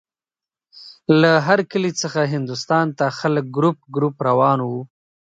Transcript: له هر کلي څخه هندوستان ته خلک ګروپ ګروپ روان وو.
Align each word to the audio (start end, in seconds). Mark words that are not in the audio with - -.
له 1.21 1.31
هر 1.47 1.59
کلي 1.71 1.91
څخه 2.01 2.21
هندوستان 2.33 2.85
ته 2.97 3.05
خلک 3.19 3.45
ګروپ 3.55 3.77
ګروپ 3.95 4.15
روان 4.27 4.59
وو. 4.63 4.81